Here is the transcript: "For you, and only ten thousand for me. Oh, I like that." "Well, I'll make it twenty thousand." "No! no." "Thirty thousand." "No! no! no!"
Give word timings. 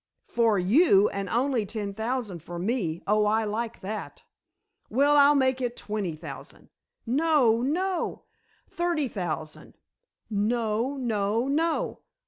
"For 0.25 0.57
you, 0.57 1.09
and 1.09 1.29
only 1.29 1.63
ten 1.63 1.93
thousand 1.93 2.41
for 2.41 2.57
me. 2.57 3.03
Oh, 3.05 3.25
I 3.27 3.43
like 3.43 3.81
that." 3.81 4.23
"Well, 4.89 5.15
I'll 5.15 5.35
make 5.35 5.61
it 5.61 5.77
twenty 5.77 6.15
thousand." 6.15 6.69
"No! 7.05 7.61
no." 7.61 8.23
"Thirty 8.67 9.07
thousand." 9.07 9.77
"No! 10.27 10.97
no! 10.97 11.47
no!" 11.47 11.99